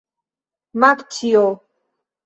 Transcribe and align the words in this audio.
Makĉjo! 0.85 1.47